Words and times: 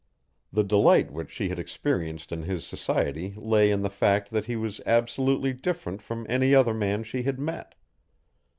The 0.51 0.63
delight 0.63 1.11
which 1.13 1.29
she 1.29 1.49
had 1.49 1.59
experienced 1.59 2.31
in 2.31 2.41
his 2.41 2.65
society 2.65 3.35
lay 3.37 3.69
in 3.69 3.83
the 3.83 3.87
fact 3.91 4.31
that 4.31 4.47
he 4.47 4.55
was 4.55 4.81
absolutely 4.87 5.53
different 5.53 6.01
from 6.01 6.25
any 6.27 6.55
other 6.55 6.73
man 6.73 7.03
she 7.03 7.21
had 7.21 7.37
met. 7.39 7.75